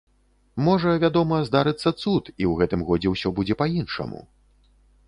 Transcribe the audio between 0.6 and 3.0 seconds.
Можа, вядома, здарыцца цуд, і ў гэтым